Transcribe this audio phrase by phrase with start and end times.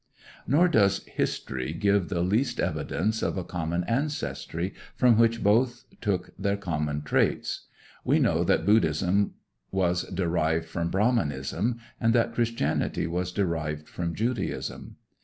[0.47, 6.31] Nor does history give the least evidence of a common ancestry from which both took
[6.39, 7.67] their common traits.
[8.03, 9.35] We know that Buddhism
[9.69, 14.95] was derived from Brahmanism, and that Christianity was derived from Judaism.